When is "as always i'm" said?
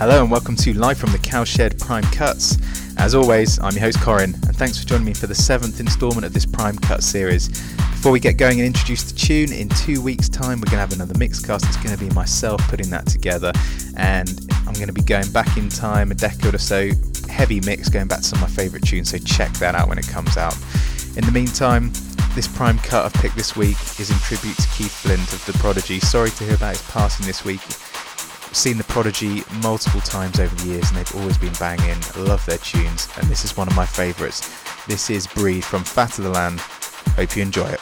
2.96-3.72